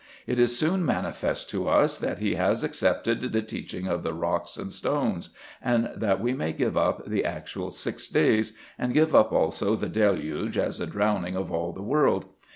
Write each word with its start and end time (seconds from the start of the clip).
It 0.25 0.39
is 0.39 0.57
soon 0.57 0.83
manifest 0.83 1.47
to 1.51 1.69
us 1.69 1.99
that 1.99 2.17
he 2.17 2.33
has 2.33 2.63
accepted 2.63 3.21
the 3.31 3.43
teaching 3.43 3.85
of 3.85 4.01
the 4.01 4.15
rocks 4.15 4.57
and 4.57 4.73
stones, 4.73 5.29
and 5.61 5.91
that 5.95 6.19
we 6.19 6.33
may 6.33 6.53
give 6.53 6.75
up 6.75 7.05
the 7.05 7.23
actual 7.23 7.69
six 7.69 8.07
days, 8.07 8.57
and 8.79 8.95
give 8.95 9.13
up 9.13 9.31
also 9.31 9.75
the 9.75 9.89
deluge 9.89 10.57
as 10.57 10.79
a 10.79 10.87
drowning 10.87 11.35
of 11.35 11.51
all 11.51 11.71
the 11.71 11.83
world. 11.83 12.25